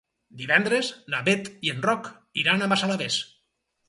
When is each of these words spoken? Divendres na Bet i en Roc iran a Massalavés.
Divendres 0.37 0.87
na 1.13 1.19
Bet 1.27 1.51
i 1.67 1.71
en 1.73 1.83
Roc 1.87 2.09
iran 2.45 2.65
a 2.65 2.71
Massalavés. 2.73 3.19